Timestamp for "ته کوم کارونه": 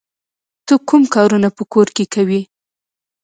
0.65-1.47